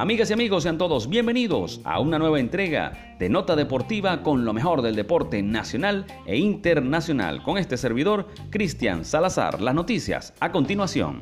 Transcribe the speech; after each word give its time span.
Amigas 0.00 0.30
y 0.30 0.32
amigos, 0.32 0.62
sean 0.62 0.78
todos 0.78 1.10
bienvenidos 1.10 1.82
a 1.84 2.00
una 2.00 2.18
nueva 2.18 2.40
entrega 2.40 3.16
de 3.18 3.28
Nota 3.28 3.54
Deportiva 3.54 4.22
con 4.22 4.46
lo 4.46 4.54
mejor 4.54 4.80
del 4.80 4.96
deporte 4.96 5.42
nacional 5.42 6.06
e 6.24 6.38
internacional. 6.38 7.42
Con 7.42 7.58
este 7.58 7.76
servidor, 7.76 8.26
Cristian 8.48 9.04
Salazar. 9.04 9.60
Las 9.60 9.74
noticias 9.74 10.32
a 10.40 10.52
continuación. 10.52 11.20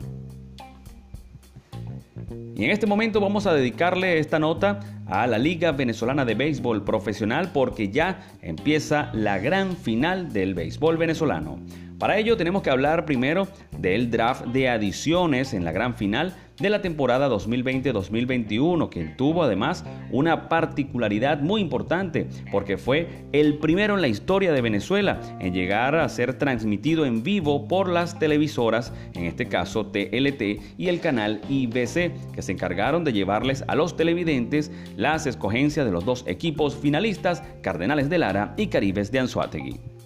Y 2.55 2.64
en 2.64 2.70
este 2.70 2.86
momento 2.86 3.20
vamos 3.20 3.48
a 3.48 3.52
dedicarle 3.52 4.20
esta 4.20 4.39
nota 4.39 4.79
a 5.07 5.27
la 5.27 5.39
Liga 5.39 5.73
Venezolana 5.73 6.25
de 6.25 6.36
Béisbol 6.36 6.84
Profesional 6.84 7.50
porque 7.52 7.91
ya 7.91 8.20
empieza 8.43 9.11
la 9.12 9.39
gran 9.39 9.77
final 9.77 10.32
del 10.32 10.55
béisbol 10.55 10.96
venezolano. 10.98 11.59
Para 11.99 12.17
ello 12.17 12.37
tenemos 12.37 12.62
que 12.62 12.71
hablar 12.71 13.05
primero 13.05 13.49
del 13.77 14.09
draft 14.09 14.46
de 14.46 14.68
adiciones 14.68 15.53
en 15.53 15.64
la 15.64 15.72
gran 15.72 15.96
final 15.96 16.36
de 16.61 16.71
la 16.71 16.81
temporada 16.81 17.29
2020-2021, 17.29 18.89
que 18.89 19.05
tuvo 19.05 19.43
además 19.43 19.85
una 20.13 20.49
particularidad 20.49 21.41
muy 21.41 21.61
importante, 21.61 22.29
porque 22.53 22.79
fue 22.79 23.08
el 23.32 23.58
primero 23.58 23.96
en 23.96 24.00
la 24.00 24.07
historia 24.07 24.53
de 24.53 24.61
Venezuela 24.61 25.21
en 25.41 25.53
llegar 25.53 25.96
a 25.96 26.08
ser 26.08 26.35
transmitido 26.35 27.05
en 27.05 27.25
vivo 27.25 27.67
por 27.67 27.89
las 27.89 28.17
televisoras, 28.21 28.93
en 29.14 29.25
este 29.25 29.49
caso 29.49 29.86
TLT 29.86 30.77
y 30.79 30.89
el 30.89 31.00
canal 31.00 31.41
IBC, 31.49 32.33
que 32.33 32.42
se 32.42 32.53
encargaron 32.53 33.03
de 33.03 33.12
llevarles 33.12 33.64
a 33.67 33.75
los 33.75 33.97
televidentes 33.97 34.70
las 34.97 35.27
escogencias 35.27 35.84
de 35.84 35.92
los 35.92 36.05
dos 36.05 36.25
equipos 36.28 36.77
finalistas, 36.77 37.42
Cardenales 37.61 38.08
de 38.08 38.19
Lara 38.19 38.55
y 38.56 38.69
Caribes 38.69 39.11
de 39.11 39.19
Anzuategui. 39.19 39.97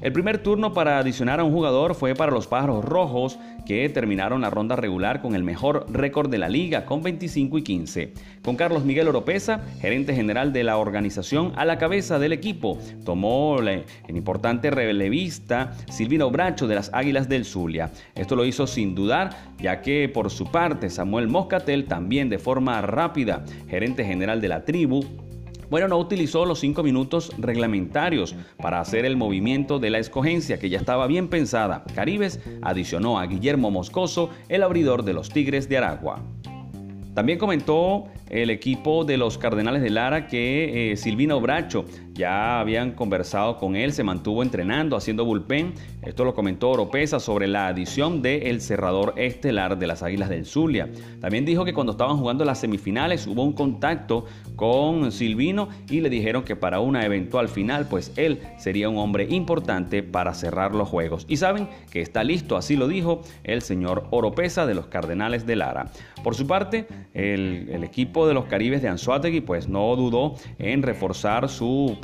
El 0.00 0.12
primer 0.12 0.38
turno 0.38 0.72
para 0.72 1.00
adicionar 1.00 1.40
a 1.40 1.44
un 1.44 1.52
jugador 1.52 1.96
fue 1.96 2.14
para 2.14 2.30
los 2.30 2.46
Pájaros 2.46 2.84
Rojos, 2.84 3.36
que 3.66 3.88
terminaron 3.88 4.40
la 4.42 4.48
ronda 4.48 4.76
regular 4.76 5.20
con 5.20 5.34
el 5.34 5.42
mejor 5.42 5.86
récord 5.90 6.30
de 6.30 6.38
la 6.38 6.48
liga, 6.48 6.86
con 6.86 7.02
25 7.02 7.58
y 7.58 7.62
15. 7.62 8.12
Con 8.44 8.54
Carlos 8.54 8.84
Miguel 8.84 9.08
Oropesa, 9.08 9.60
gerente 9.80 10.14
general 10.14 10.52
de 10.52 10.62
la 10.62 10.76
organización, 10.76 11.52
a 11.56 11.64
la 11.64 11.78
cabeza 11.78 12.20
del 12.20 12.32
equipo, 12.32 12.78
tomó 13.04 13.58
el 13.58 13.84
importante 14.08 14.70
relevista 14.70 15.72
Silvino 15.90 16.30
Bracho 16.30 16.68
de 16.68 16.76
las 16.76 16.94
Águilas 16.94 17.28
del 17.28 17.44
Zulia. 17.44 17.90
Esto 18.14 18.36
lo 18.36 18.44
hizo 18.44 18.68
sin 18.68 18.94
dudar, 18.94 19.30
ya 19.58 19.82
que 19.82 20.08
por 20.08 20.30
su 20.30 20.46
parte 20.52 20.90
Samuel 20.90 21.26
Moscatel, 21.26 21.86
también 21.86 22.28
de 22.28 22.38
forma 22.38 22.80
rápida, 22.82 23.44
gerente 23.68 24.04
general 24.04 24.40
de 24.40 24.48
la 24.48 24.64
tribu, 24.64 25.04
bueno, 25.70 25.88
no 25.88 25.98
utilizó 25.98 26.46
los 26.46 26.60
cinco 26.60 26.82
minutos 26.82 27.32
reglamentarios 27.38 28.34
para 28.56 28.80
hacer 28.80 29.04
el 29.04 29.16
movimiento 29.16 29.78
de 29.78 29.90
la 29.90 29.98
escogencia 29.98 30.58
que 30.58 30.70
ya 30.70 30.78
estaba 30.78 31.06
bien 31.06 31.28
pensada. 31.28 31.84
Caribes 31.94 32.40
adicionó 32.62 33.18
a 33.18 33.26
Guillermo 33.26 33.70
Moscoso, 33.70 34.30
el 34.48 34.62
abridor 34.62 35.04
de 35.04 35.12
los 35.12 35.28
Tigres 35.28 35.68
de 35.68 35.78
Aragua. 35.78 36.22
También 37.14 37.38
comentó 37.38 38.04
el 38.30 38.50
equipo 38.50 39.04
de 39.04 39.16
los 39.16 39.38
Cardenales 39.38 39.82
de 39.82 39.90
Lara 39.90 40.26
que 40.28 40.92
eh, 40.92 40.96
Silvino 40.96 41.40
Bracho 41.40 41.84
ya 42.18 42.58
habían 42.58 42.92
conversado 42.92 43.56
con 43.56 43.76
él, 43.76 43.92
se 43.92 44.02
mantuvo 44.02 44.42
entrenando, 44.42 44.96
haciendo 44.96 45.24
bullpen. 45.24 45.72
Esto 46.02 46.24
lo 46.24 46.34
comentó 46.34 46.70
Oropesa 46.70 47.20
sobre 47.20 47.46
la 47.46 47.68
adición 47.68 48.22
del 48.22 48.42
el 48.42 48.60
cerrador 48.60 49.14
estelar 49.16 49.78
de 49.78 49.86
las 49.86 50.02
Águilas 50.02 50.28
del 50.28 50.44
Zulia. 50.44 50.90
También 51.20 51.44
dijo 51.44 51.64
que 51.64 51.72
cuando 51.72 51.92
estaban 51.92 52.16
jugando 52.16 52.44
las 52.44 52.58
semifinales 52.58 53.26
hubo 53.26 53.44
un 53.44 53.52
contacto 53.52 54.26
con 54.56 55.12
Silvino 55.12 55.68
y 55.88 56.00
le 56.00 56.10
dijeron 56.10 56.42
que 56.42 56.56
para 56.56 56.80
una 56.80 57.04
eventual 57.04 57.48
final, 57.48 57.86
pues 57.88 58.12
él 58.16 58.40
sería 58.58 58.88
un 58.88 58.98
hombre 58.98 59.28
importante 59.30 60.02
para 60.02 60.34
cerrar 60.34 60.74
los 60.74 60.88
juegos. 60.88 61.24
Y 61.28 61.36
saben 61.36 61.68
que 61.92 62.02
está 62.02 62.24
listo, 62.24 62.56
así 62.56 62.74
lo 62.74 62.88
dijo 62.88 63.22
el 63.44 63.62
señor 63.62 64.08
Oropesa 64.10 64.66
de 64.66 64.74
los 64.74 64.86
Cardenales 64.86 65.46
de 65.46 65.54
Lara. 65.54 65.92
Por 66.24 66.34
su 66.34 66.48
parte, 66.48 66.88
el, 67.14 67.68
el 67.70 67.84
equipo 67.84 68.26
de 68.26 68.34
los 68.34 68.46
Caribes 68.46 68.82
de 68.82 68.88
Anzuategui, 68.88 69.40
pues 69.40 69.68
no 69.68 69.94
dudó 69.94 70.34
en 70.58 70.82
reforzar 70.82 71.48
su 71.48 71.96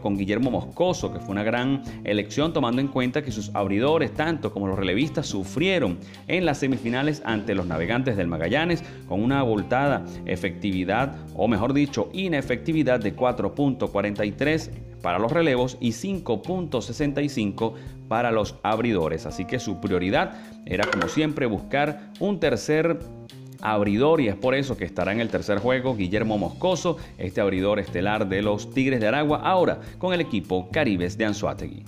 con 0.00 0.16
Guillermo 0.16 0.50
Moscoso, 0.50 1.12
que 1.12 1.20
fue 1.20 1.30
una 1.30 1.42
gran 1.42 1.82
elección 2.04 2.52
tomando 2.52 2.80
en 2.80 2.88
cuenta 2.88 3.22
que 3.22 3.32
sus 3.32 3.50
abridores, 3.54 4.12
tanto 4.12 4.52
como 4.52 4.66
los 4.66 4.78
relevistas, 4.78 5.26
sufrieron 5.26 5.98
en 6.28 6.44
las 6.44 6.58
semifinales 6.58 7.22
ante 7.24 7.54
los 7.54 7.66
navegantes 7.66 8.16
del 8.16 8.26
Magallanes 8.26 8.82
con 9.08 9.22
una 9.22 9.40
abultada 9.40 10.04
efectividad, 10.26 11.16
o 11.34 11.48
mejor 11.48 11.72
dicho, 11.72 12.10
inefectividad 12.12 13.00
de 13.00 13.14
4.43 13.14 14.70
para 15.02 15.18
los 15.18 15.32
relevos 15.32 15.76
y 15.80 15.90
5.65 15.90 17.74
para 18.08 18.30
los 18.30 18.56
abridores. 18.62 19.26
Así 19.26 19.44
que 19.44 19.58
su 19.58 19.80
prioridad 19.80 20.32
era 20.66 20.84
como 20.90 21.08
siempre 21.08 21.46
buscar 21.46 22.10
un 22.20 22.40
tercer 22.40 22.98
abridor 23.62 24.20
y 24.20 24.28
es 24.28 24.36
por 24.36 24.54
eso 24.54 24.76
que 24.76 24.84
estará 24.84 25.12
en 25.12 25.20
el 25.20 25.28
tercer 25.28 25.58
juego 25.58 25.96
Guillermo 25.96 26.38
Moscoso, 26.38 26.96
este 27.18 27.40
abridor 27.40 27.78
estelar 27.78 28.28
de 28.28 28.42
los 28.42 28.72
Tigres 28.72 29.00
de 29.00 29.08
Aragua, 29.08 29.40
ahora 29.42 29.80
con 29.98 30.14
el 30.14 30.20
equipo 30.20 30.68
Caribes 30.70 31.16
de 31.18 31.26
Anzuategui. 31.26 31.84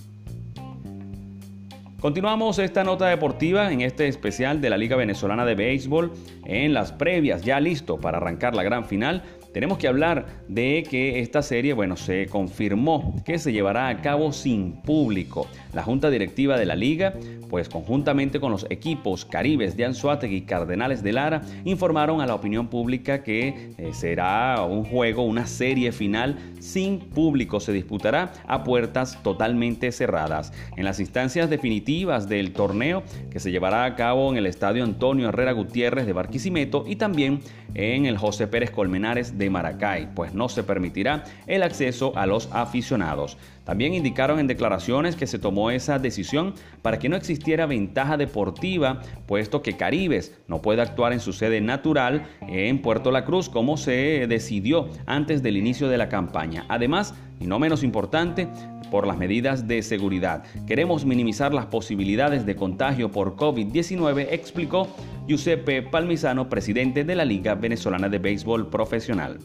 Continuamos 2.03 2.59
esta 2.59 2.83
nota 2.83 3.07
deportiva 3.07 3.73
en 3.73 3.81
este 3.81 4.09
especial 4.09 4.61
de 4.61 4.71
la 4.71 4.77
Liga 4.77 4.97
Venezolana 4.97 5.45
de 5.45 5.55
Béisbol 5.55 6.13
en 6.45 6.75
las 6.75 6.91
previas, 6.91 7.43
ya 7.43 7.61
listo 7.61 7.97
para 7.99 8.17
arrancar 8.17 8.57
la 8.57 8.65
gran 8.65 8.85
final 8.87 9.23
tenemos 9.53 9.79
que 9.79 9.89
hablar 9.89 10.27
de 10.49 10.85
que 10.89 11.21
esta 11.21 11.43
serie, 11.43 11.73
bueno, 11.73 11.97
se 11.97 12.27
confirmó 12.27 13.23
que 13.25 13.39
se 13.39 13.53
llevará 13.53 13.89
a 13.89 14.01
cabo 14.01 14.33
sin 14.33 14.73
público. 14.83 15.47
La 15.73 15.83
junta 15.83 16.11
directiva 16.11 16.59
de 16.59 16.67
la 16.67 16.75
liga, 16.75 17.15
pues 17.49 17.69
conjuntamente 17.69 18.41
con 18.41 18.51
los 18.51 18.67
equipos 18.71 19.25
Caribes 19.25 19.77
de 19.77 19.85
Anzuategui 19.85 20.37
y 20.37 20.41
Cardenales 20.43 21.03
de 21.03 21.13
Lara, 21.13 21.43
informaron 21.65 22.21
a 22.21 22.27
la 22.27 22.35
opinión 22.35 22.69
pública 22.69 23.23
que 23.23 23.75
eh, 23.77 23.91
será 23.93 24.63
un 24.63 24.85
juego, 24.85 25.23
una 25.23 25.47
serie 25.47 25.93
final 25.93 26.39
sin 26.61 26.99
público. 26.99 27.61
Se 27.61 27.73
disputará 27.73 28.33
a 28.47 28.65
puertas 28.65 29.23
totalmente 29.23 29.93
cerradas. 29.93 30.53
En 30.77 30.85
las 30.85 31.01
instancias 31.01 31.51
definitivas 31.51 32.29
del 32.29 32.53
torneo, 32.53 33.03
que 33.31 33.41
se 33.41 33.51
llevará 33.51 33.85
a 33.85 33.97
cabo 33.97 34.31
en 34.31 34.39
el 34.39 34.47
Estadio 34.47 34.85
Antonio 34.85 35.29
Herrera 35.29 35.53
Gutiérrez 35.53 36.07
de 36.07 36.13
Barquisimeto 36.13 36.85
y 36.87 36.97
también 36.97 37.41
en 37.75 38.07
el 38.07 38.19
José 38.19 38.47
Pérez 38.47 38.71
Colmenares 38.71 39.39
de 39.39 39.42
Maracay, 39.51 40.09
pues 40.15 40.35
no 40.35 40.49
se 40.49 40.63
permitirá 40.63 41.25
el 41.47 41.63
acceso 41.63 42.13
a 42.17 42.27
los 42.27 42.49
aficionados. 42.53 43.37
También 43.65 43.95
indicaron 43.95 44.39
en 44.39 44.47
declaraciones 44.47 45.17
que 45.17 45.27
se 45.27 45.39
tomó 45.39 45.71
esa 45.71 45.99
decisión 45.99 46.55
para 46.83 46.99
que 46.99 47.09
no 47.09 47.17
existiera 47.17 47.67
ventaja 47.67 48.17
deportiva, 48.17 49.01
puesto 49.27 49.63
que 49.63 49.77
Caribes 49.77 50.37
no 50.49 50.63
puede 50.63 50.83
actuar 50.83 51.13
en 51.13 51.21
su 51.21 51.33
sede 51.33 51.61
natural 51.61 52.27
en 52.49 52.83
Puerto 52.83 53.11
La 53.11 53.25
Cruz 53.25 53.49
como 53.49 53.77
se 53.77 54.27
decidió 54.29 54.89
antes 55.07 55.43
del 55.43 55.57
inicio 55.57 55.89
de 55.89 55.99
la 55.99 56.09
campaña. 56.09 56.65
Además, 56.69 57.15
y 57.41 57.47
no 57.47 57.59
menos 57.59 57.83
importante, 57.83 58.49
por 58.93 59.07
las 59.07 59.17
medidas 59.17 59.67
de 59.67 59.83
seguridad. 59.83 60.45
Queremos 60.67 61.07
minimizar 61.07 61.55
las 61.55 61.65
posibilidades 61.65 62.45
de 62.45 62.57
contagio 62.57 63.11
por 63.11 63.37
COVID-19, 63.37 64.27
explicó 64.31 64.87
Giuseppe 65.27 65.81
Palmisano, 65.81 66.51
presidente 66.51 67.03
de 67.03 67.15
la 67.15 67.25
Liga 67.25 67.55
Venezolana 67.55 68.11
de 68.11 68.19
Béisbol 68.19 68.69
Profesional. 68.69 69.39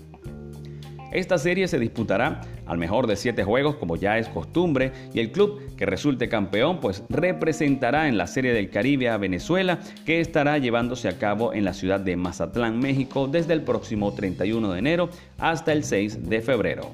Esta 1.18 1.40
serie 1.40 1.68
se 1.68 1.80
disputará 1.80 2.42
al 2.68 2.78
mejor 2.78 3.08
de 3.08 3.16
siete 3.16 3.44
juegos 3.44 3.78
como 3.78 3.96
ya 3.96 4.20
es 4.20 4.30
costumbre 4.30 4.92
y 5.16 5.20
el 5.20 5.32
club 5.32 5.76
que 5.76 5.88
resulte 5.88 6.30
campeón 6.30 6.80
pues 6.80 7.04
representará 7.10 8.08
en 8.08 8.20
la 8.20 8.28
Serie 8.28 8.54
del 8.54 8.70
Caribe 8.70 9.10
a 9.10 9.18
Venezuela 9.18 9.80
que 10.06 10.22
estará 10.22 10.60
llevándose 10.60 11.08
a 11.08 11.18
cabo 11.18 11.54
en 11.54 11.66
la 11.66 11.74
ciudad 11.74 12.00
de 12.00 12.16
Mazatlán, 12.16 12.78
México 12.78 13.28
desde 13.28 13.54
el 13.54 13.64
próximo 13.64 14.14
31 14.14 14.72
de 14.72 14.78
enero 14.78 15.10
hasta 15.40 15.74
el 15.74 15.84
6 15.84 16.30
de 16.30 16.40
febrero. 16.42 16.92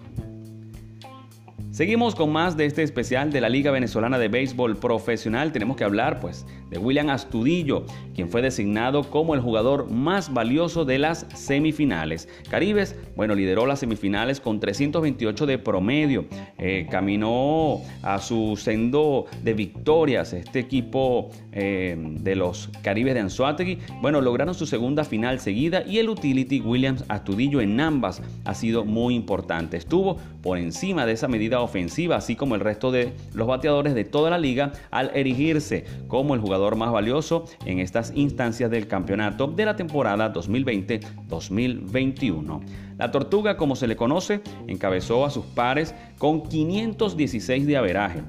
Seguimos 1.74 2.14
con 2.14 2.32
más 2.32 2.56
de 2.56 2.68
este 2.68 2.84
especial 2.84 3.32
de 3.32 3.42
la 3.42 3.50
Liga 3.50 3.72
Venezolana 3.72 4.20
de 4.20 4.28
Béisbol 4.28 4.78
Profesional. 4.78 5.52
Tenemos 5.52 5.76
que 5.76 5.84
hablar 5.84 6.20
pues 6.20 6.46
de 6.70 6.78
William 6.78 7.10
Astudillo, 7.10 7.88
quien 8.14 8.30
fue 8.30 8.44
designado 8.44 9.10
como 9.10 9.34
el 9.34 9.42
jugador 9.42 9.90
más 9.90 10.32
valioso 10.32 10.86
de 10.86 11.00
las 11.00 11.26
semifinales. 11.34 12.30
Caribes, 12.48 12.96
bueno, 13.16 13.34
lideró 13.34 13.66
las 13.66 13.80
semifinales 13.80 14.40
con 14.40 14.60
328 14.60 15.48
de 15.48 15.58
promedio. 15.58 16.26
Eh, 16.60 16.86
caminó 16.92 17.82
a 18.04 18.20
su 18.20 18.56
sendo 18.56 19.26
de 19.42 19.56
victorias. 19.56 20.34
Este 20.34 20.60
equipo 20.60 21.32
eh, 21.54 21.98
de 21.98 22.36
los 22.36 22.70
Caribes 22.84 23.16
de 23.16 23.22
Anzuategui, 23.22 23.80
bueno, 24.00 24.22
lograron 24.22 24.54
su 24.54 24.68
segunda 24.68 25.06
final 25.06 25.40
seguida 25.40 25.84
y 25.88 25.98
el 25.98 26.10
utility 26.10 26.62
Williams 26.62 27.04
Astudillo 27.08 27.62
en 27.62 27.80
ambas 27.80 28.22
ha 28.46 28.54
sido 28.54 28.86
muy 28.86 29.16
importante. 29.16 29.78
Estuvo 29.78 30.18
por 30.44 30.60
encima 30.60 31.08
de 31.08 31.14
esa 31.14 31.28
medida 31.28 31.63
ofensiva, 31.64 32.18
así 32.18 32.36
como 32.36 32.54
el 32.56 32.62
resto 32.62 32.92
de 32.92 33.14
los 33.34 33.48
bateadores 33.48 33.96
de 33.96 34.04
toda 34.04 34.30
la 34.30 34.38
liga, 34.38 34.74
al 34.92 35.10
erigirse 35.16 35.86
como 36.08 36.36
el 36.36 36.42
jugador 36.42 36.76
más 36.76 36.92
valioso 36.92 37.46
en 37.66 37.80
estas 37.80 38.12
instancias 38.16 38.70
del 38.70 38.88
campeonato 38.88 39.48
de 39.48 39.66
la 39.66 39.76
temporada 39.76 40.32
2020-2021. 40.34 42.62
La 42.98 43.10
Tortuga, 43.12 43.58
como 43.58 43.76
se 43.76 43.88
le 43.88 43.96
conoce, 43.96 44.42
encabezó 44.68 45.26
a 45.26 45.30
sus 45.30 45.46
pares 45.46 45.96
con 46.18 46.44
516 46.44 47.66
de 47.66 47.78
averaje 47.78 48.22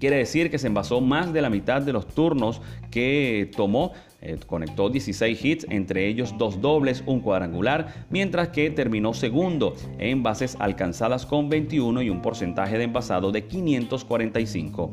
Quiere 0.00 0.16
decir 0.16 0.50
que 0.50 0.58
se 0.58 0.66
envasó 0.66 1.02
más 1.02 1.34
de 1.34 1.42
la 1.42 1.50
mitad 1.50 1.82
de 1.82 1.92
los 1.92 2.06
turnos 2.06 2.62
que 2.90 3.50
tomó 3.54 3.92
eh, 4.22 4.38
conectó 4.46 4.90
16 4.90 5.44
hits, 5.44 5.66
entre 5.70 6.06
ellos 6.06 6.34
dos 6.36 6.60
dobles, 6.60 7.02
un 7.06 7.20
cuadrangular, 7.20 8.06
mientras 8.10 8.48
que 8.48 8.70
terminó 8.70 9.14
segundo 9.14 9.74
en 9.98 10.22
bases 10.22 10.56
alcanzadas 10.60 11.24
con 11.24 11.48
21 11.48 12.02
y 12.02 12.10
un 12.10 12.20
porcentaje 12.20 12.76
de 12.76 12.84
envasado 12.84 13.32
de 13.32 13.46
545. 13.46 14.92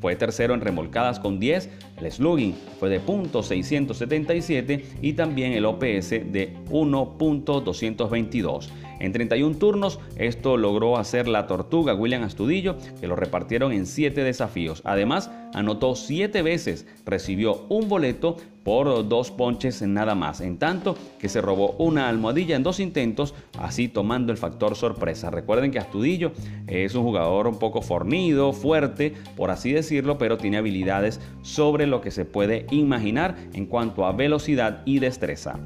Fue 0.00 0.14
tercero 0.14 0.54
en 0.54 0.60
remolcadas 0.60 1.18
con 1.18 1.40
10, 1.40 1.70
el 2.00 2.12
slugging 2.12 2.54
fue 2.78 2.88
de 2.88 3.00
.677 3.04 4.84
y 5.02 5.14
también 5.14 5.52
el 5.52 5.64
OPS 5.64 6.10
de 6.10 6.54
1.222. 6.70 8.68
En 9.00 9.12
31 9.12 9.56
turnos, 9.58 10.00
esto 10.16 10.56
logró 10.56 10.96
hacer 10.96 11.28
la 11.28 11.46
tortuga 11.46 11.94
William 11.94 12.22
Astudillo, 12.22 12.76
que 13.00 13.06
lo 13.06 13.16
repartieron 13.16 13.72
en 13.72 13.86
7 13.86 14.24
desafíos. 14.24 14.82
Además, 14.84 15.30
anotó 15.54 15.94
7 15.94 16.42
veces, 16.42 16.86
recibió 17.04 17.64
un 17.68 17.88
boleto 17.88 18.36
por 18.64 19.08
dos 19.08 19.30
ponches 19.30 19.80
nada 19.80 20.14
más, 20.14 20.42
en 20.42 20.58
tanto 20.58 20.94
que 21.18 21.30
se 21.30 21.40
robó 21.40 21.74
una 21.78 22.08
almohadilla 22.08 22.54
en 22.54 22.62
dos 22.62 22.80
intentos, 22.80 23.34
así 23.58 23.88
tomando 23.88 24.30
el 24.30 24.36
factor 24.36 24.74
sorpresa. 24.74 25.30
Recuerden 25.30 25.70
que 25.70 25.78
Astudillo 25.78 26.32
es 26.66 26.94
un 26.94 27.02
jugador 27.02 27.46
un 27.46 27.58
poco 27.58 27.80
fornido, 27.80 28.52
fuerte, 28.52 29.14
por 29.36 29.50
así 29.50 29.72
decirlo, 29.72 30.18
pero 30.18 30.36
tiene 30.36 30.58
habilidades 30.58 31.18
sobre 31.40 31.86
lo 31.86 32.02
que 32.02 32.10
se 32.10 32.26
puede 32.26 32.66
imaginar 32.70 33.36
en 33.54 33.64
cuanto 33.64 34.04
a 34.04 34.12
velocidad 34.12 34.82
y 34.84 34.98
destreza. 34.98 35.58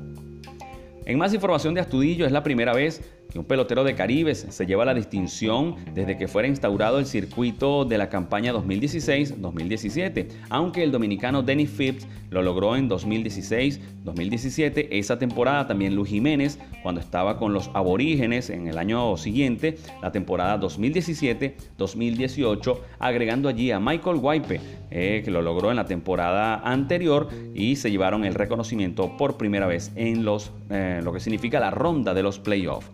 En 1.04 1.18
más 1.18 1.34
información 1.34 1.74
de 1.74 1.80
Astudillo, 1.80 2.26
es 2.26 2.30
la 2.30 2.44
primera 2.44 2.72
vez 2.72 3.02
que 3.32 3.38
un 3.38 3.46
pelotero 3.46 3.82
de 3.82 3.94
Caribes 3.94 4.46
se 4.50 4.66
lleva 4.66 4.84
la 4.84 4.92
distinción 4.92 5.76
desde 5.94 6.18
que 6.18 6.28
fuera 6.28 6.48
instaurado 6.48 6.98
el 6.98 7.06
circuito 7.06 7.86
de 7.86 7.96
la 7.96 8.10
campaña 8.10 8.52
2016-2017, 8.52 10.26
aunque 10.50 10.82
el 10.82 10.92
dominicano 10.92 11.42
Dennis 11.42 11.70
Phipps 11.70 12.06
lo 12.28 12.42
logró 12.42 12.76
en 12.76 12.90
2016-2017. 12.90 14.88
Esa 14.90 15.18
temporada 15.18 15.66
también 15.66 15.96
Luis 15.96 16.10
Jiménez, 16.10 16.58
cuando 16.82 17.00
estaba 17.00 17.38
con 17.38 17.54
los 17.54 17.70
aborígenes 17.72 18.50
en 18.50 18.68
el 18.68 18.76
año 18.76 19.16
siguiente, 19.16 19.78
la 20.02 20.12
temporada 20.12 20.60
2017-2018, 20.60 22.78
agregando 22.98 23.48
allí 23.48 23.70
a 23.70 23.80
Michael 23.80 24.18
Wipe, 24.20 24.60
eh, 24.90 25.22
que 25.24 25.30
lo 25.30 25.40
logró 25.40 25.70
en 25.70 25.76
la 25.76 25.86
temporada 25.86 26.56
anterior 26.56 27.30
y 27.54 27.76
se 27.76 27.90
llevaron 27.90 28.26
el 28.26 28.34
reconocimiento 28.34 29.16
por 29.16 29.38
primera 29.38 29.66
vez 29.66 29.90
en 29.96 30.22
los, 30.24 30.52
eh, 30.68 31.00
lo 31.02 31.14
que 31.14 31.20
significa 31.20 31.58
la 31.60 31.70
ronda 31.70 32.12
de 32.12 32.22
los 32.22 32.38
playoffs 32.38 32.90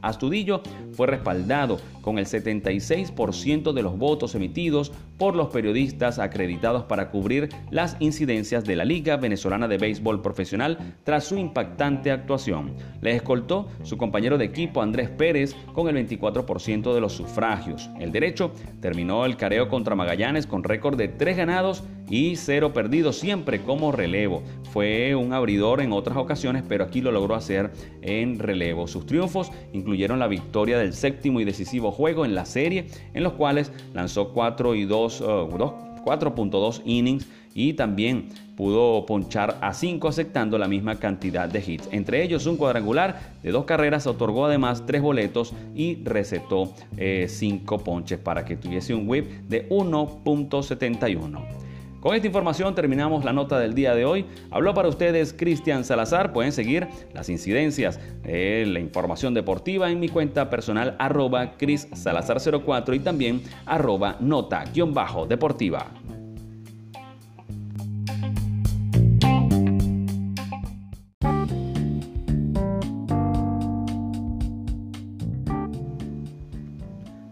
fue 0.92 1.06
respaldado 1.06 1.78
con 2.02 2.18
el 2.18 2.26
76% 2.26 3.72
de 3.72 3.82
los 3.82 3.98
votos 3.98 4.34
emitidos 4.34 4.92
por 5.18 5.34
los 5.34 5.48
periodistas 5.48 6.18
acreditados 6.18 6.84
para 6.84 7.10
cubrir 7.10 7.48
las 7.70 7.96
incidencias 7.98 8.64
de 8.64 8.76
la 8.76 8.84
Liga 8.84 9.16
Venezolana 9.16 9.68
de 9.68 9.78
Béisbol 9.78 10.22
Profesional 10.22 10.78
tras 11.04 11.24
su 11.24 11.36
impactante 11.36 12.10
actuación. 12.10 12.74
Le 13.00 13.16
escoltó 13.16 13.68
su 13.82 13.96
compañero 13.96 14.38
de 14.38 14.44
equipo 14.44 14.80
Andrés 14.82 15.10
Pérez 15.10 15.54
con 15.74 15.88
el 15.88 16.08
24% 16.08 16.94
de 16.94 17.00
los 17.00 17.12
sufragios. 17.14 17.90
El 17.98 18.12
derecho 18.12 18.52
terminó 18.80 19.24
el 19.24 19.36
careo 19.36 19.68
contra 19.68 19.96
Magallanes 19.96 20.46
con 20.46 20.62
récord 20.62 20.96
de 20.96 21.08
3 21.08 21.36
ganados 21.36 21.82
y 22.10 22.36
0 22.36 22.72
perdidos 22.72 23.16
siempre 23.16 23.62
como 23.62 23.92
relevo. 23.92 24.42
Fue 24.72 25.14
un 25.14 25.32
abridor 25.32 25.80
en 25.80 25.92
otras 25.92 26.16
ocasiones, 26.16 26.62
pero 26.68 26.84
aquí 26.84 27.00
lo 27.00 27.12
logró 27.12 27.34
hacer 27.34 27.70
en 28.02 28.38
relevo. 28.38 28.86
Sus 28.86 29.06
triunfos 29.06 29.50
incluyeron 29.72 30.18
la 30.18 30.28
victoria 30.28 30.78
del 30.78 30.92
séptimo 30.92 31.40
y 31.40 31.44
decisivo 31.44 31.90
juego 31.90 32.24
en 32.24 32.34
la 32.34 32.44
serie, 32.44 32.86
en 33.14 33.22
los 33.22 33.34
cuales 33.34 33.72
lanzó 33.94 34.32
4 34.32 34.74
y 34.74 34.84
2, 34.84 35.22
4.2 35.22 36.78
uh, 36.78 36.82
innings 36.84 37.26
y 37.54 37.72
también 37.72 38.28
pudo 38.56 39.04
ponchar 39.06 39.58
a 39.60 39.72
5 39.72 40.08
aceptando 40.08 40.58
la 40.58 40.68
misma 40.68 40.96
cantidad 40.96 41.48
de 41.48 41.62
hits. 41.66 41.88
Entre 41.92 42.22
ellos 42.22 42.46
un 42.46 42.56
cuadrangular 42.56 43.34
de 43.42 43.50
dos 43.50 43.64
carreras, 43.64 44.06
otorgó 44.06 44.46
además 44.46 44.84
tres 44.86 45.02
boletos 45.02 45.52
y 45.74 45.96
recetó 46.04 46.72
5 46.96 46.96
eh, 46.96 47.78
ponches 47.84 48.18
para 48.18 48.44
que 48.44 48.56
tuviese 48.56 48.94
un 48.94 49.08
whip 49.08 49.26
de 49.48 49.68
1.71. 49.70 51.67
Con 52.08 52.16
esta 52.16 52.26
información 52.26 52.74
terminamos 52.74 53.22
la 53.22 53.34
nota 53.34 53.58
del 53.58 53.74
día 53.74 53.94
de 53.94 54.06
hoy. 54.06 54.24
Habló 54.50 54.72
para 54.72 54.88
ustedes 54.88 55.34
Cristian 55.34 55.84
Salazar. 55.84 56.32
Pueden 56.32 56.52
seguir 56.52 56.88
las 57.12 57.28
incidencias 57.28 58.00
de 58.22 58.64
la 58.64 58.80
información 58.80 59.34
deportiva 59.34 59.90
en 59.90 60.00
mi 60.00 60.08
cuenta 60.08 60.48
personal 60.48 60.96
arroba 60.98 61.58
Cris 61.58 61.86
Salazar 61.92 62.38
04 62.40 62.94
y 62.94 63.00
también 63.00 63.42
arroba 63.66 64.16
nota-deportiva. 64.20 65.88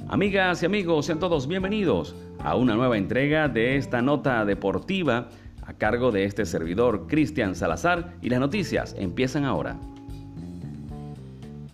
Amigas 0.06 0.62
y 0.62 0.66
amigos, 0.66 1.06
sean 1.06 1.18
todos 1.18 1.48
bienvenidos 1.48 2.14
a 2.46 2.54
una 2.54 2.76
nueva 2.76 2.96
entrega 2.96 3.48
de 3.48 3.74
esta 3.74 4.02
nota 4.02 4.44
deportiva 4.44 5.30
a 5.66 5.72
cargo 5.72 6.12
de 6.12 6.22
este 6.22 6.46
servidor 6.46 7.08
Cristian 7.08 7.56
Salazar 7.56 8.14
y 8.22 8.28
las 8.28 8.38
noticias 8.38 8.94
empiezan 8.96 9.44
ahora. 9.44 9.76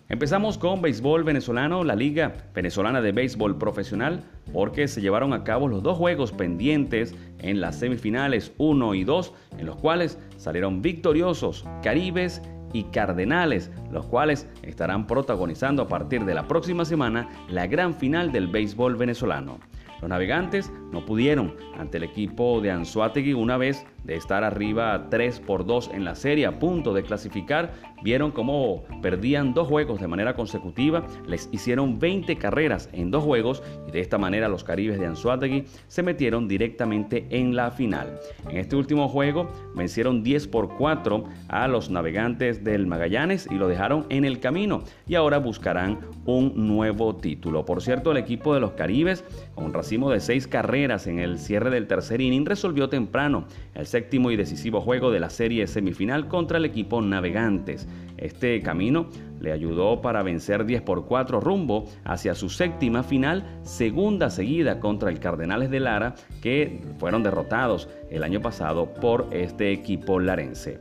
Empezamos 0.09 0.57
con 0.57 0.81
béisbol 0.81 1.23
venezolano, 1.23 1.83
la 1.83 1.95
Liga 1.95 2.33
Venezolana 2.55 3.01
de 3.01 3.11
Béisbol 3.11 3.59
Profesional, 3.59 4.23
porque 4.51 4.87
se 4.87 4.99
llevaron 4.99 5.33
a 5.33 5.43
cabo 5.43 5.67
los 5.67 5.83
dos 5.83 5.95
juegos 5.95 6.31
pendientes 6.31 7.13
en 7.37 7.61
las 7.61 7.77
semifinales 7.77 8.51
1 8.57 8.95
y 8.95 9.03
2, 9.03 9.33
en 9.59 9.67
los 9.67 9.75
cuales 9.75 10.17
salieron 10.37 10.81
victoriosos 10.81 11.65
Caribes 11.83 12.41
y 12.73 12.85
Cardenales, 12.85 13.69
los 13.91 14.07
cuales 14.07 14.49
estarán 14.63 15.05
protagonizando 15.05 15.83
a 15.83 15.87
partir 15.87 16.25
de 16.25 16.33
la 16.33 16.47
próxima 16.47 16.83
semana 16.83 17.29
la 17.47 17.67
gran 17.67 17.93
final 17.93 18.31
del 18.31 18.47
béisbol 18.47 18.95
venezolano. 18.95 19.59
Los 20.03 20.09
navegantes 20.09 20.69
no 20.91 21.05
pudieron 21.05 21.55
ante 21.77 21.95
el 21.95 22.03
equipo 22.03 22.59
de 22.59 22.69
Anzuategui 22.71 23.31
una 23.31 23.55
vez 23.55 23.85
de 24.03 24.15
estar 24.15 24.43
arriba 24.43 25.07
3 25.09 25.39
por 25.39 25.65
2 25.65 25.91
en 25.93 26.05
la 26.05 26.15
serie 26.15 26.45
a 26.45 26.59
punto 26.59 26.93
de 26.93 27.03
clasificar, 27.03 27.73
vieron 28.03 28.31
cómo 28.31 28.83
perdían 29.01 29.53
dos 29.53 29.67
juegos 29.67 30.01
de 30.01 30.07
manera 30.07 30.35
consecutiva, 30.35 31.05
les 31.25 31.49
hicieron 31.51 31.99
20 31.99 32.35
carreras 32.37 32.89
en 32.91 33.11
dos 33.11 33.23
juegos 33.23 33.63
y 33.87 33.91
de 33.91 34.01
esta 34.01 34.17
manera 34.17 34.49
los 34.49 34.63
Caribes 34.63 34.99
de 34.99 35.05
Anzuategui 35.05 35.65
se 35.87 36.03
metieron 36.03 36.47
directamente 36.47 37.25
en 37.29 37.55
la 37.55 37.71
final. 37.71 38.19
En 38.49 38.57
este 38.57 38.75
último 38.75 39.07
juego 39.07 39.49
vencieron 39.75 40.23
10 40.23 40.47
por 40.47 40.75
4 40.75 41.23
a 41.47 41.67
los 41.67 41.89
navegantes 41.89 42.63
del 42.63 42.87
Magallanes 42.87 43.47
y 43.49 43.55
lo 43.55 43.67
dejaron 43.67 44.05
en 44.09 44.25
el 44.25 44.39
camino 44.39 44.83
y 45.07 45.15
ahora 45.15 45.37
buscarán 45.37 45.99
un 46.25 46.67
nuevo 46.67 47.15
título. 47.15 47.65
Por 47.65 47.81
cierto, 47.81 48.11
el 48.11 48.17
equipo 48.17 48.53
de 48.53 48.59
los 48.59 48.71
Caribes, 48.71 49.23
con 49.55 49.65
un 49.65 49.73
racimo 49.73 50.09
de 50.09 50.19
6 50.19 50.47
carreras 50.47 51.07
en 51.07 51.19
el 51.19 51.39
cierre 51.39 51.69
del 51.69 51.87
tercer 51.87 52.21
inning, 52.21 52.45
resolvió 52.45 52.89
temprano 52.89 53.45
el 53.75 53.85
séptimo 53.93 54.31
y 54.31 54.35
decisivo 54.35 54.81
juego 54.81 55.11
de 55.11 55.19
la 55.19 55.29
serie 55.29 55.67
semifinal 55.67 56.27
contra 56.27 56.57
el 56.57 56.65
equipo 56.65 56.99
Navegantes. 56.99 57.87
Este 58.17 58.59
camino 58.63 59.07
le 59.39 59.51
ayudó 59.51 60.01
para 60.01 60.23
vencer 60.23 60.65
10 60.65 60.81
por 60.81 61.05
4 61.05 61.39
rumbo 61.39 61.85
hacia 62.03 62.33
su 62.33 62.49
séptima 62.49 63.03
final, 63.03 63.59
segunda 63.61 64.31
seguida 64.31 64.79
contra 64.79 65.11
el 65.11 65.19
Cardenales 65.19 65.69
de 65.69 65.79
Lara, 65.79 66.15
que 66.41 66.81
fueron 66.97 67.21
derrotados 67.21 67.87
el 68.09 68.23
año 68.23 68.41
pasado 68.41 68.91
por 68.95 69.27
este 69.29 69.71
equipo 69.71 70.19
larense. 70.19 70.79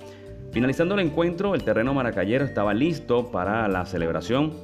Finalizando 0.51 0.95
el 0.95 1.01
encuentro, 1.01 1.55
el 1.55 1.65
terreno 1.65 1.93
maracayero 1.93 2.47
estaba 2.47 2.73
listo 2.73 3.31
para 3.31 3.69
la 3.69 3.85
celebración. 3.85 4.55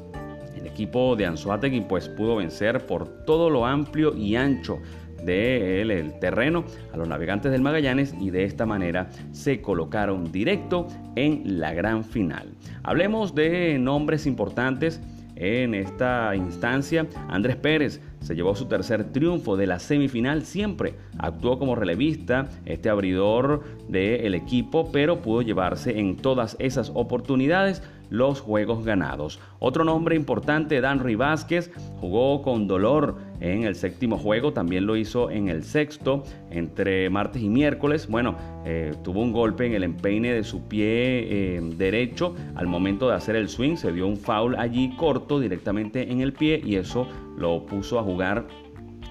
El 0.56 0.66
equipo 0.66 1.16
de 1.16 1.26
Anzuategui 1.26 1.82
pues 1.82 2.08
pudo 2.08 2.36
vencer 2.36 2.86
por 2.86 3.26
todo 3.26 3.50
lo 3.50 3.66
amplio 3.66 4.16
y 4.16 4.36
ancho 4.36 4.78
del 5.24 5.90
el 5.90 6.18
terreno 6.18 6.64
a 6.92 6.96
los 6.96 7.08
navegantes 7.08 7.52
del 7.52 7.62
Magallanes 7.62 8.14
y 8.20 8.30
de 8.30 8.44
esta 8.44 8.66
manera 8.66 9.10
se 9.32 9.60
colocaron 9.60 10.30
directo 10.32 10.88
en 11.16 11.60
la 11.60 11.72
gran 11.74 12.04
final. 12.04 12.54
Hablemos 12.82 13.34
de 13.34 13.78
nombres 13.78 14.26
importantes 14.26 15.00
en 15.38 15.74
esta 15.74 16.34
instancia. 16.34 17.06
Andrés 17.28 17.56
Pérez 17.56 18.00
se 18.20 18.34
llevó 18.34 18.54
su 18.56 18.66
tercer 18.66 19.12
triunfo 19.12 19.56
de 19.56 19.66
la 19.66 19.78
semifinal. 19.78 20.42
Siempre 20.42 20.94
actuó 21.18 21.58
como 21.58 21.76
relevista, 21.76 22.48
este 22.66 22.88
abridor 22.88 23.62
del 23.88 24.34
equipo, 24.34 24.90
pero 24.90 25.22
pudo 25.22 25.42
llevarse 25.42 25.98
en 25.98 26.16
todas 26.16 26.56
esas 26.58 26.90
oportunidades 26.94 27.82
los 28.10 28.40
juegos 28.40 28.84
ganados. 28.84 29.40
Otro 29.58 29.84
nombre 29.84 30.16
importante, 30.16 30.80
Dan 30.80 31.02
Vázquez, 31.16 31.70
jugó 32.00 32.42
con 32.42 32.66
dolor 32.66 33.16
en 33.40 33.64
el 33.64 33.74
séptimo 33.74 34.18
juego, 34.18 34.52
también 34.52 34.86
lo 34.86 34.96
hizo 34.96 35.30
en 35.30 35.48
el 35.48 35.62
sexto, 35.62 36.24
entre 36.50 37.08
martes 37.10 37.42
y 37.42 37.48
miércoles. 37.48 38.08
Bueno, 38.08 38.36
eh, 38.64 38.94
tuvo 39.04 39.20
un 39.20 39.32
golpe 39.32 39.66
en 39.66 39.74
el 39.74 39.84
empeine 39.84 40.32
de 40.32 40.44
su 40.44 40.62
pie 40.62 41.56
eh, 41.56 41.60
derecho 41.76 42.34
al 42.54 42.66
momento 42.66 43.08
de 43.08 43.14
hacer 43.14 43.36
el 43.36 43.48
swing, 43.48 43.76
se 43.76 43.92
dio 43.92 44.06
un 44.06 44.16
foul 44.16 44.56
allí 44.56 44.94
corto 44.96 45.40
directamente 45.40 46.10
en 46.10 46.20
el 46.20 46.32
pie 46.32 46.60
y 46.64 46.76
eso 46.76 47.06
lo 47.36 47.64
puso 47.66 47.98
a 47.98 48.02
jugar 48.02 48.46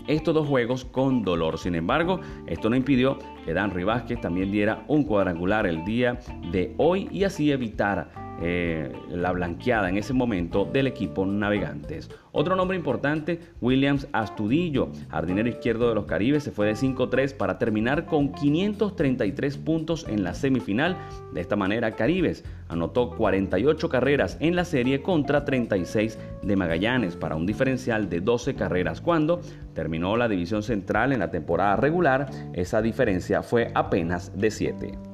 estos 0.08 0.34
dos 0.34 0.48
juegos 0.48 0.86
con 0.86 1.24
dolor. 1.24 1.58
Sin 1.58 1.76
embargo, 1.76 2.20
esto 2.48 2.70
no 2.70 2.76
impidió 2.76 3.20
que 3.46 3.54
Dan 3.54 3.74
Vázquez 3.86 4.20
también 4.22 4.52
diera 4.52 4.84
un 4.88 5.04
cuadrangular 5.04 5.68
el 5.68 5.84
día 5.86 6.20
de 6.52 6.74
hoy 6.78 7.08
y 7.12 7.24
así 7.24 7.52
evitar 7.52 8.27
eh, 8.42 8.92
la 9.10 9.32
blanqueada 9.32 9.90
en 9.90 9.98
ese 9.98 10.14
momento 10.14 10.66
del 10.66 10.88
equipo 10.88 11.26
Navegantes. 11.26 12.10
Otro 12.32 12.56
nombre 12.56 12.78
importante, 12.78 13.40
Williams 13.62 14.08
Astudillo, 14.12 14.90
jardinero 15.10 15.50
izquierdo 15.50 15.90
de 15.90 15.96
los 15.96 16.06
Caribes, 16.06 16.44
se 16.44 16.52
fue 16.52 16.68
de 16.68 16.74
5-3 16.74 17.34
para 17.36 17.58
terminar 17.58 18.06
con 18.06 18.32
533 18.32 19.58
puntos 19.58 20.06
en 20.08 20.24
la 20.24 20.36
semifinal. 20.36 20.98
De 21.34 21.42
esta 21.42 21.56
manera, 21.56 21.94
Caribes 21.94 22.44
anotó 22.68 23.10
48 23.10 23.90
carreras 23.90 24.38
en 24.40 24.56
la 24.56 24.66
serie 24.66 25.02
contra 25.02 25.46
36 25.46 26.20
de 26.44 26.56
Magallanes 26.56 27.16
para 27.16 27.36
un 27.36 27.48
diferencial 27.48 28.08
de 28.08 28.22
12 28.22 28.54
carreras. 28.54 29.02
Cuando 29.02 29.42
terminó 29.74 30.16
la 30.16 30.28
división 30.28 30.62
central 30.62 31.14
en 31.14 31.20
la 31.20 31.32
temporada 31.32 31.76
regular, 31.76 32.30
esa 32.54 32.84
diferencia 32.84 33.42
fue 33.42 33.72
apenas 33.74 34.38
de 34.38 34.52
7. 34.52 35.07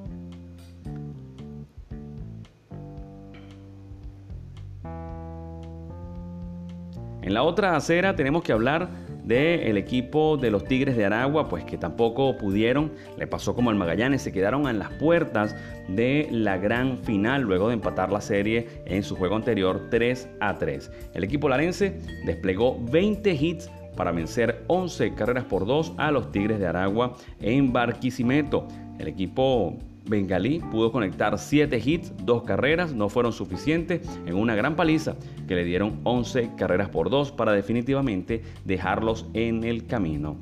En 7.24 7.34
la 7.34 7.44
otra 7.44 7.76
acera 7.78 8.16
tenemos 8.16 8.44
que 8.44 8.52
hablar 8.52 8.90
del 9.24 9.78
equipo 9.78 10.36
de 10.36 10.52
los 10.52 10.66
Tigres 10.66 10.98
de 10.98 11.06
Aragua, 11.06 11.48
pues 11.48 11.64
que 11.64 11.78
tampoco 11.78 12.38
pudieron, 12.38 12.92
le 13.18 13.28
pasó 13.28 13.56
como 13.56 13.70
al 13.70 13.78
Magallanes, 13.78 14.22
se 14.22 14.34
quedaron 14.34 14.68
en 14.68 14.78
las 14.78 14.90
puertas 14.92 15.56
de 15.88 16.28
la 16.30 16.58
gran 16.58 16.98
final 16.98 17.44
luego 17.44 17.70
de 17.70 17.76
empatar 17.76 18.12
la 18.12 18.20
serie 18.20 18.68
en 18.86 19.04
su 19.04 19.16
juego 19.16 19.38
anterior 19.38 19.88
3 19.90 20.28
a 20.42 20.58
3. 20.58 20.92
El 21.14 21.24
equipo 21.24 21.48
larense 21.48 21.98
desplegó 22.26 22.78
20 22.92 23.34
hits 23.34 23.72
para 23.96 24.12
vencer 24.12 24.66
11 24.68 25.14
carreras 25.14 25.46
por 25.46 25.66
2 25.66 25.94
a 25.98 26.12
los 26.12 26.30
Tigres 26.32 26.60
de 26.60 26.68
Aragua 26.68 27.16
en 27.40 27.72
Barquisimeto. 27.72 28.68
El 29.00 29.08
equipo 29.08 29.78
bengalí 30.06 30.60
pudo 30.72 30.92
conectar 30.92 31.38
7 31.38 31.82
hits, 31.84 32.14
2 32.24 32.44
carreras, 32.44 32.94
no 32.94 33.10
fueron 33.10 33.34
suficientes 33.34 34.02
en 34.26 34.36
una 34.36 34.56
gran 34.56 34.76
paliza 34.76 35.16
que 35.48 35.56
le 35.56 35.64
dieron 35.64 36.00
11 36.04 36.52
carreras 36.58 36.90
por 36.90 37.10
2 37.10 37.32
para 37.32 37.54
definitivamente 37.54 38.42
dejarlos 38.66 39.28
en 39.34 39.64
el 39.64 39.86
camino. 39.86 40.38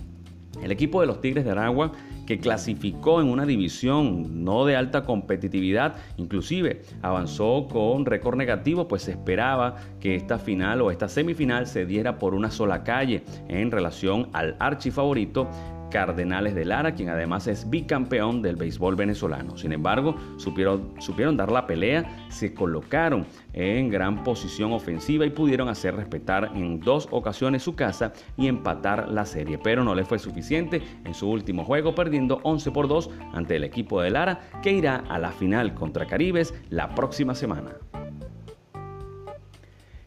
El 0.62 0.72
equipo 0.72 1.02
de 1.02 1.08
los 1.08 1.22
Tigres 1.22 1.46
de 1.46 1.52
Aragua 1.52 1.94
que 2.26 2.40
clasificó 2.40 3.20
en 3.20 3.28
una 3.28 3.46
división 3.46 4.44
no 4.44 4.66
de 4.66 4.76
alta 4.76 5.04
competitividad, 5.04 5.96
inclusive 6.18 6.84
avanzó 7.02 7.68
con 7.68 8.06
récord 8.06 8.38
negativo, 8.38 8.88
pues 8.88 9.04
se 9.04 9.12
esperaba 9.12 9.76
que 10.00 10.16
esta 10.16 10.40
final 10.40 10.82
o 10.82 10.92
esta 10.92 11.10
semifinal 11.10 11.68
se 11.68 11.86
diera 11.86 12.20
por 12.20 12.34
una 12.34 12.52
sola 12.52 12.84
calle 12.84 13.24
en 13.48 13.72
relación 13.72 14.30
al 14.34 14.56
archifavorito 14.60 15.50
Cardenales 15.92 16.56
de 16.56 16.66
Lara, 16.66 16.96
quien 16.96 17.10
además 17.10 17.46
es 17.46 17.70
bicampeón 17.70 18.42
del 18.42 18.56
béisbol 18.56 18.96
venezolano. 18.96 19.58
Sin 19.58 19.72
embargo, 19.74 20.16
supieron, 20.38 20.94
supieron 21.00 21.38
dar 21.38 21.52
la 21.52 21.68
pelea, 21.68 22.26
se 22.30 22.56
colocaron 22.56 23.28
en 23.54 23.90
gran 23.90 24.24
posición 24.24 24.72
ofensiva 24.72 25.26
y 25.26 25.30
pudieron 25.30 25.70
hacer 25.70 25.96
respetar 25.96 26.52
en 26.56 26.80
dos 26.80 27.08
ocasiones 27.12 27.62
su 27.62 27.76
casa 27.76 28.14
y 28.38 28.48
empatar 28.48 29.10
la 29.10 29.26
serie, 29.26 29.60
pero 29.60 29.84
no 29.84 29.94
le 29.94 30.06
fue 30.06 30.18
suficiente 30.18 30.82
en 31.06 31.14
su 31.14 31.30
último 31.30 31.64
juego, 31.64 31.94
perdiendo 31.94 32.40
11 32.44 32.72
por 32.72 32.88
2 32.88 33.10
ante 33.34 33.58
el 33.58 33.64
equipo 33.64 34.02
de 34.02 34.10
Lara, 34.10 34.40
que 34.64 34.72
irá 34.72 35.04
a 35.10 35.20
la 35.20 35.32
final 35.32 35.76
contra 35.76 36.08
Caribes 36.08 36.54
la 36.70 36.96
próxima 36.96 37.36
semana. 37.36 37.91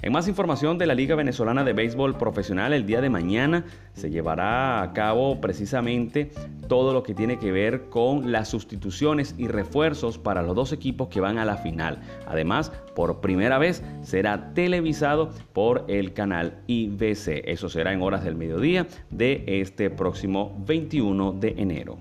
En 0.04 0.12
más 0.12 0.28
información 0.28 0.76
de 0.76 0.84
la 0.84 0.94
Liga 0.94 1.14
Venezolana 1.14 1.64
de 1.64 1.73
Béisbol 1.73 2.18
Profesional, 2.18 2.75
el 2.75 2.84
día 2.84 3.00
de 3.00 3.08
mañana 3.08 3.64
se 3.94 4.11
llevará 4.11 4.82
a 4.82 4.92
cabo 4.92 5.40
precisamente 5.40 6.30
todo 6.68 6.92
lo 6.92 7.02
que 7.02 7.14
tiene 7.14 7.38
que 7.38 7.50
ver 7.52 7.88
con 7.88 8.30
las 8.30 8.49
sustituciones 8.49 9.34
y 9.38 9.49
refuerzos 9.49 10.18
para 10.18 10.42
los 10.42 10.54
dos 10.54 10.73
equipos 10.73 11.08
que 11.08 11.23
van 11.23 11.38
a 11.38 11.46
la 11.46 11.56
final. 11.56 12.02
Además, 12.26 12.70
por 12.94 13.23
primera 13.23 13.56
vez 13.56 13.82
será 14.02 14.52
televisado 14.52 15.30
por 15.54 15.87
el 15.88 16.12
canal 16.12 16.58
IBC. 16.66 17.40
Eso 17.46 17.70
será 17.70 17.94
en 17.94 18.02
horas 18.02 18.25
del 18.25 18.34
mediodía 18.34 18.87
de 19.08 19.42
este 19.46 19.88
próximo 19.88 20.54
21 20.66 21.32
de 21.32 21.54
enero. 21.56 21.96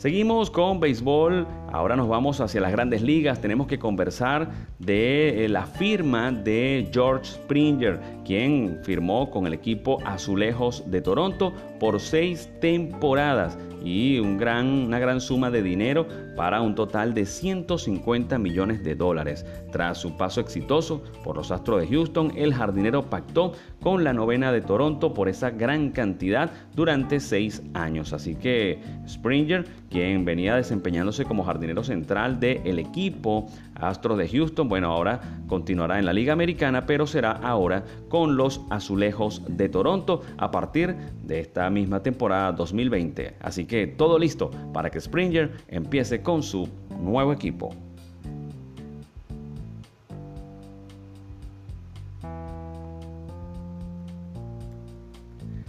Seguimos 0.00 0.50
con 0.50 0.80
béisbol, 0.80 1.46
ahora 1.70 1.94
nos 1.94 2.08
vamos 2.08 2.40
hacia 2.40 2.62
las 2.62 2.72
grandes 2.72 3.02
ligas, 3.02 3.42
tenemos 3.42 3.66
que 3.66 3.78
conversar 3.78 4.48
de 4.78 5.44
eh, 5.44 5.48
la 5.50 5.66
firma 5.66 6.32
de 6.32 6.88
George 6.90 7.32
Springer, 7.32 8.00
quien 8.24 8.78
firmó 8.82 9.30
con 9.30 9.46
el 9.46 9.52
equipo 9.52 9.98
Azulejos 10.06 10.90
de 10.90 11.02
Toronto 11.02 11.52
por 11.78 12.00
seis 12.00 12.48
temporadas 12.62 13.58
y 13.84 14.18
una 14.20 14.98
gran 14.98 15.20
suma 15.20 15.50
de 15.50 15.62
dinero 15.62 16.06
para 16.36 16.60
un 16.60 16.74
total 16.74 17.14
de 17.14 17.26
150 17.26 18.38
millones 18.38 18.82
de 18.82 18.94
dólares. 18.94 19.44
Tras 19.72 19.98
su 19.98 20.16
paso 20.16 20.40
exitoso 20.40 21.02
por 21.24 21.36
los 21.36 21.50
Astros 21.50 21.80
de 21.80 21.88
Houston, 21.88 22.32
el 22.36 22.54
jardinero 22.54 23.08
pactó 23.08 23.52
con 23.80 24.04
la 24.04 24.12
novena 24.12 24.52
de 24.52 24.60
Toronto 24.60 25.14
por 25.14 25.28
esa 25.28 25.50
gran 25.50 25.90
cantidad 25.90 26.50
durante 26.74 27.20
seis 27.20 27.62
años. 27.74 28.12
Así 28.12 28.34
que 28.34 28.80
Springer, 29.08 29.66
quien 29.90 30.24
venía 30.24 30.56
desempeñándose 30.56 31.24
como 31.24 31.44
jardinero 31.44 31.82
central 31.82 32.40
del 32.40 32.78
equipo 32.78 33.46
Astros 33.74 34.18
de 34.18 34.28
Houston, 34.28 34.68
bueno, 34.68 34.88
ahora 34.88 35.20
continuará 35.46 35.98
en 35.98 36.06
la 36.06 36.12
Liga 36.12 36.32
Americana, 36.32 36.86
pero 36.86 37.06
será 37.06 37.32
ahora 37.32 37.84
con 38.08 38.36
los 38.36 38.60
Azulejos 38.70 39.42
de 39.48 39.68
Toronto 39.68 40.22
a 40.36 40.50
partir 40.50 40.94
de 41.22 41.40
esta 41.40 41.70
misma 41.70 42.02
temporada 42.02 42.52
2020. 42.52 43.36
Así 43.40 43.64
que 43.64 43.86
todo 43.86 44.18
listo 44.18 44.50
para 44.72 44.90
que 44.90 45.00
Springer 45.00 45.50
empiece 45.68 46.19
con 46.22 46.42
su 46.42 46.68
nuevo 47.00 47.32
equipo. 47.32 47.70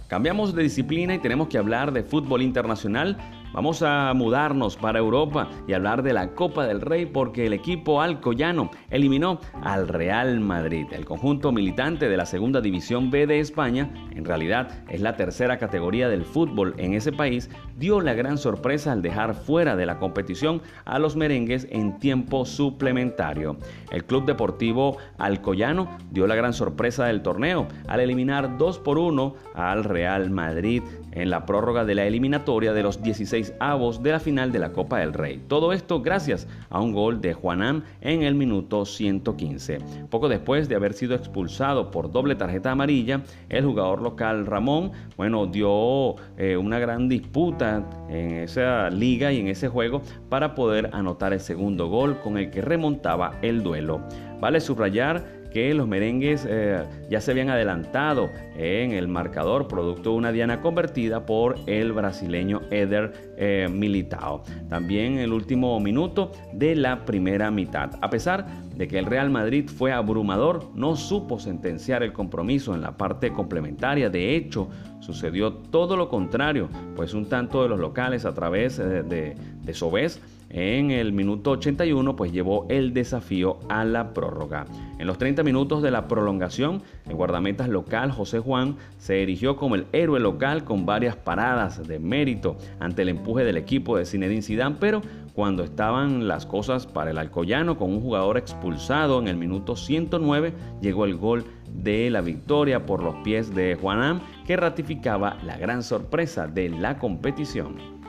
Cambiamos 0.08 0.54
de 0.54 0.62
disciplina 0.62 1.14
y 1.14 1.18
tenemos 1.20 1.48
que 1.48 1.56
hablar 1.56 1.90
de 1.90 2.02
fútbol 2.02 2.42
internacional 2.42 3.16
Vamos 3.52 3.82
a 3.82 4.14
mudarnos 4.14 4.76
para 4.76 4.98
Europa 4.98 5.50
y 5.66 5.74
hablar 5.74 6.02
de 6.02 6.14
la 6.14 6.28
Copa 6.28 6.66
del 6.66 6.80
Rey 6.80 7.04
porque 7.04 7.44
el 7.44 7.52
equipo 7.52 8.00
alcoyano 8.00 8.70
eliminó 8.88 9.40
al 9.62 9.88
Real 9.88 10.40
Madrid. 10.40 10.86
El 10.90 11.04
conjunto 11.04 11.52
militante 11.52 12.08
de 12.08 12.16
la 12.16 12.24
Segunda 12.24 12.62
División 12.62 13.10
B 13.10 13.26
de 13.26 13.40
España, 13.40 13.92
en 14.12 14.24
realidad 14.24 14.70
es 14.88 15.02
la 15.02 15.16
tercera 15.16 15.58
categoría 15.58 16.08
del 16.08 16.24
fútbol 16.24 16.74
en 16.78 16.94
ese 16.94 17.12
país, 17.12 17.50
dio 17.76 18.00
la 18.00 18.14
gran 18.14 18.38
sorpresa 18.38 18.90
al 18.92 19.02
dejar 19.02 19.34
fuera 19.34 19.76
de 19.76 19.84
la 19.84 19.98
competición 19.98 20.62
a 20.86 20.98
los 20.98 21.14
merengues 21.14 21.66
en 21.70 21.98
tiempo 21.98 22.46
suplementario. 22.46 23.58
El 23.90 24.04
Club 24.04 24.24
Deportivo 24.24 24.96
Alcoyano 25.18 25.98
dio 26.10 26.26
la 26.26 26.36
gran 26.36 26.54
sorpresa 26.54 27.04
del 27.04 27.20
torneo 27.20 27.68
al 27.86 28.00
eliminar 28.00 28.56
2 28.56 28.78
por 28.78 28.96
1 28.96 29.34
al 29.54 29.84
Real 29.84 30.30
Madrid 30.30 30.82
en 31.12 31.28
la 31.28 31.44
prórroga 31.44 31.84
de 31.84 31.94
la 31.94 32.06
eliminatoria 32.06 32.72
de 32.72 32.82
los 32.82 33.02
16 33.02 33.41
avos 33.58 34.02
de 34.02 34.12
la 34.12 34.20
final 34.20 34.52
de 34.52 34.58
la 34.58 34.72
Copa 34.72 34.98
del 34.98 35.12
Rey. 35.12 35.42
Todo 35.48 35.72
esto 35.72 36.02
gracias 36.02 36.46
a 36.70 36.80
un 36.80 36.92
gol 36.92 37.20
de 37.20 37.34
Juanán 37.34 37.84
en 38.00 38.22
el 38.22 38.34
minuto 38.34 38.84
115. 38.84 39.78
Poco 40.10 40.28
después 40.28 40.68
de 40.68 40.76
haber 40.76 40.92
sido 40.92 41.14
expulsado 41.14 41.90
por 41.90 42.12
doble 42.12 42.34
tarjeta 42.34 42.70
amarilla, 42.70 43.22
el 43.48 43.64
jugador 43.64 44.02
local 44.02 44.46
Ramón, 44.46 44.92
bueno, 45.16 45.46
dio 45.46 46.16
eh, 46.36 46.56
una 46.56 46.78
gran 46.78 47.08
disputa 47.08 47.84
en 48.08 48.32
esa 48.36 48.90
liga 48.90 49.32
y 49.32 49.40
en 49.40 49.48
ese 49.48 49.68
juego 49.68 50.02
para 50.28 50.54
poder 50.54 50.90
anotar 50.92 51.32
el 51.32 51.40
segundo 51.40 51.88
gol 51.88 52.20
con 52.20 52.38
el 52.38 52.50
que 52.50 52.60
remontaba 52.60 53.38
el 53.42 53.62
duelo. 53.62 54.00
Vale 54.40 54.60
subrayar 54.60 55.41
que 55.52 55.74
los 55.74 55.86
merengues 55.86 56.46
eh, 56.48 56.84
ya 57.10 57.20
se 57.20 57.30
habían 57.30 57.50
adelantado 57.50 58.30
en 58.56 58.92
el 58.92 59.08
marcador 59.08 59.68
producto 59.68 60.10
de 60.10 60.16
una 60.16 60.32
diana 60.32 60.60
convertida 60.60 61.26
por 61.26 61.56
el 61.66 61.92
brasileño 61.92 62.62
Eder 62.70 63.34
eh, 63.36 63.68
Militao. 63.70 64.42
También 64.68 65.18
el 65.18 65.32
último 65.32 65.78
minuto 65.80 66.32
de 66.52 66.74
la 66.74 67.04
primera 67.04 67.50
mitad. 67.50 67.90
A 68.00 68.10
pesar 68.10 68.46
de 68.76 68.88
que 68.88 68.98
el 68.98 69.06
Real 69.06 69.30
Madrid 69.30 69.68
fue 69.68 69.92
abrumador, 69.92 70.70
no 70.74 70.96
supo 70.96 71.38
sentenciar 71.38 72.02
el 72.02 72.12
compromiso 72.12 72.74
en 72.74 72.80
la 72.80 72.96
parte 72.96 73.32
complementaria. 73.32 74.08
De 74.08 74.34
hecho, 74.34 74.68
sucedió 75.00 75.52
todo 75.52 75.96
lo 75.96 76.08
contrario, 76.08 76.68
pues 76.96 77.12
un 77.14 77.28
tanto 77.28 77.62
de 77.62 77.68
los 77.68 77.78
locales 77.78 78.24
a 78.24 78.34
través 78.34 78.78
eh, 78.78 79.02
de, 79.02 79.36
de 79.62 79.74
Sobés 79.74 80.20
en 80.52 80.90
el 80.90 81.12
minuto 81.12 81.52
81 81.52 82.14
pues 82.14 82.30
llevó 82.30 82.66
el 82.68 82.92
desafío 82.92 83.58
a 83.68 83.84
la 83.84 84.12
prórroga. 84.12 84.66
En 84.98 85.06
los 85.06 85.18
30 85.18 85.42
minutos 85.42 85.82
de 85.82 85.90
la 85.90 86.06
prolongación, 86.06 86.82
el 87.08 87.16
guardametas 87.16 87.68
local 87.68 88.12
José 88.12 88.38
Juan 88.38 88.76
se 88.98 89.22
erigió 89.22 89.56
como 89.56 89.74
el 89.74 89.86
héroe 89.92 90.20
local 90.20 90.64
con 90.64 90.84
varias 90.84 91.16
paradas 91.16 91.86
de 91.88 91.98
mérito 91.98 92.56
ante 92.80 93.02
el 93.02 93.08
empuje 93.08 93.44
del 93.44 93.56
equipo 93.56 93.96
de 93.96 94.04
Zinedine 94.04 94.42
Zidane, 94.42 94.76
pero 94.78 95.00
cuando 95.32 95.64
estaban 95.64 96.28
las 96.28 96.44
cosas 96.44 96.86
para 96.86 97.10
el 97.10 97.18
Alcoyano 97.18 97.78
con 97.78 97.90
un 97.90 98.02
jugador 98.02 98.36
expulsado 98.36 99.18
en 99.18 99.28
el 99.28 99.36
minuto 99.36 99.76
109, 99.76 100.52
llegó 100.82 101.06
el 101.06 101.16
gol 101.16 101.44
de 101.72 102.10
la 102.10 102.20
victoria 102.20 102.84
por 102.84 103.02
los 103.02 103.14
pies 103.24 103.54
de 103.54 103.74
Juanam 103.74 104.20
que 104.46 104.56
ratificaba 104.56 105.38
la 105.46 105.56
gran 105.56 105.82
sorpresa 105.82 106.46
de 106.46 106.68
la 106.68 106.98
competición. 106.98 108.01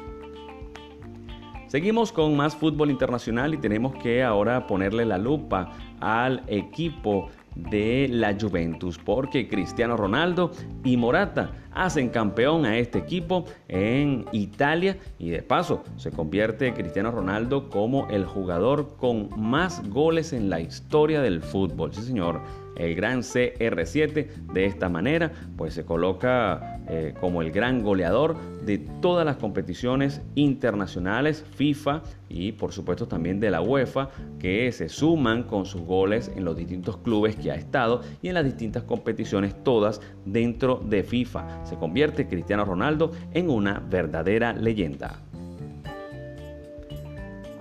Seguimos 1.73 2.11
con 2.11 2.37
más 2.37 2.55
fútbol 2.55 2.91
internacional 2.91 3.55
y 3.55 3.57
tenemos 3.57 3.95
que 3.95 4.21
ahora 4.21 4.67
ponerle 4.67 5.05
la 5.05 5.17
lupa 5.17 5.71
al 6.01 6.43
equipo 6.45 7.31
de 7.55 8.07
la 8.11 8.37
Juventus, 8.39 8.99
porque 9.03 9.47
Cristiano 9.47 9.97
Ronaldo 9.97 10.51
y 10.83 10.97
Morata 10.97 11.49
hacen 11.71 12.09
campeón 12.09 12.67
a 12.67 12.77
este 12.77 12.99
equipo 12.99 13.45
en 13.69 14.25
Italia 14.33 14.99
y 15.17 15.31
de 15.31 15.41
paso 15.41 15.83
se 15.97 16.11
convierte 16.11 16.75
Cristiano 16.75 17.09
Ronaldo 17.09 17.71
como 17.71 18.07
el 18.11 18.25
jugador 18.25 18.95
con 18.97 19.31
más 19.35 19.81
goles 19.89 20.31
en 20.31 20.51
la 20.51 20.59
historia 20.59 21.23
del 21.23 21.41
fútbol. 21.41 21.91
Sí, 21.91 22.03
señor 22.03 22.39
el 22.75 22.95
gran 22.95 23.21
CR7 23.21 24.27
de 24.53 24.65
esta 24.65 24.89
manera 24.89 25.31
pues 25.57 25.73
se 25.73 25.85
coloca 25.85 26.81
eh, 26.87 27.13
como 27.19 27.41
el 27.41 27.51
gran 27.51 27.83
goleador 27.83 28.35
de 28.65 28.77
todas 28.77 29.25
las 29.25 29.37
competiciones 29.37 30.21
internacionales 30.35 31.45
FIFA 31.55 32.03
y 32.29 32.53
por 32.53 32.71
supuesto 32.71 33.07
también 33.07 33.39
de 33.39 33.51
la 33.51 33.61
UEFA 33.61 34.09
que 34.39 34.71
se 34.71 34.89
suman 34.89 35.43
con 35.43 35.65
sus 35.65 35.81
goles 35.81 36.31
en 36.35 36.45
los 36.45 36.55
distintos 36.55 36.97
clubes 36.97 37.35
que 37.35 37.51
ha 37.51 37.55
estado 37.55 38.01
y 38.21 38.29
en 38.29 38.33
las 38.33 38.45
distintas 38.45 38.83
competiciones 38.83 39.63
todas 39.63 40.01
dentro 40.25 40.81
de 40.83 41.03
FIFA. 41.03 41.65
Se 41.65 41.75
convierte 41.75 42.27
Cristiano 42.27 42.65
Ronaldo 42.65 43.11
en 43.33 43.49
una 43.49 43.79
verdadera 43.79 44.53
leyenda. 44.53 45.21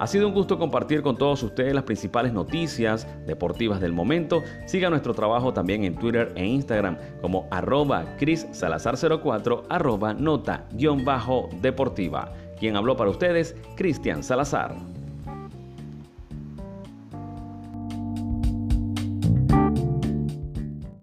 Ha 0.03 0.07
sido 0.09 0.27
un 0.27 0.35
gusto 0.35 0.59
compartir 0.59 1.01
con 1.01 1.17
todos 1.17 1.45
ustedes 1.45 1.73
las 1.73 1.85
principales 1.85 2.33
noticias 2.33 3.07
deportivas 3.25 3.81
del 3.81 3.93
momento. 3.93 4.43
Siga 4.67 4.91
nuestro 4.91 5.15
trabajo 5.15 5.53
también 5.53 5.85
en 5.85 5.95
Twitter 5.95 6.33
e 6.35 6.45
Instagram 6.45 6.99
como 7.21 7.47
arroba 7.53 8.05
Salazar04 8.19 9.63
arroba 9.69 10.13
nota-deportiva. 10.13 12.33
Quien 12.59 12.75
habló 12.75 12.97
para 12.97 13.11
ustedes, 13.11 13.55
Cristian 13.77 14.25
Salazar. 14.25 14.75